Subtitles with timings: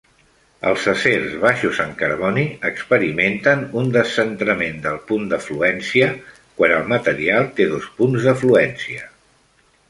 [0.69, 6.09] Els acers baixos en carboni experimenten un descentrament del punt de fluència
[6.57, 9.07] quan el material té dos punts de fluència.